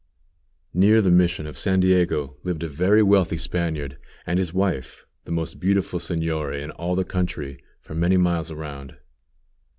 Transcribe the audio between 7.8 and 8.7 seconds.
for many miles